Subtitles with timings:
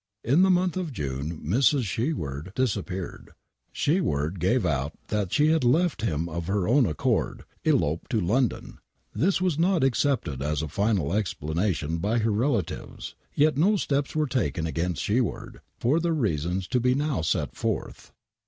[0.23, 1.83] In the month of June Mrs.
[1.83, 3.33] Sheward disappeared.
[3.71, 8.79] Sheward gave out that she had left him of her own accord— eloped to Londoii.
[9.13, 14.25] This was not accepted as a final explanation by her relatives, yet no steps were
[14.25, 18.11] taken against Sheward tor the reasons to be now set forth.